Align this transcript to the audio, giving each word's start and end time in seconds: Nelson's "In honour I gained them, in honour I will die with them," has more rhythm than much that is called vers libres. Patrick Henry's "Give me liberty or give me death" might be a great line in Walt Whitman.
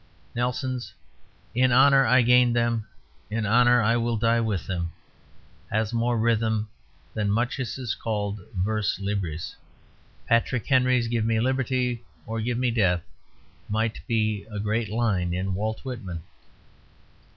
Nelson's 0.33 0.95
"In 1.53 1.71
honour 1.71 2.07
I 2.07 2.23
gained 2.23 2.55
them, 2.55 2.87
in 3.29 3.45
honour 3.45 3.83
I 3.83 3.97
will 3.97 4.17
die 4.17 4.39
with 4.39 4.65
them," 4.65 4.89
has 5.69 5.93
more 5.93 6.17
rhythm 6.17 6.69
than 7.13 7.29
much 7.29 7.57
that 7.57 7.77
is 7.77 7.93
called 7.93 8.39
vers 8.55 8.97
libres. 8.99 9.55
Patrick 10.27 10.65
Henry's 10.65 11.07
"Give 11.07 11.23
me 11.23 11.39
liberty 11.39 12.03
or 12.25 12.41
give 12.41 12.57
me 12.57 12.71
death" 12.71 13.03
might 13.69 13.99
be 14.07 14.43
a 14.49 14.59
great 14.59 14.89
line 14.89 15.35
in 15.35 15.53
Walt 15.53 15.81
Whitman. 15.85 16.23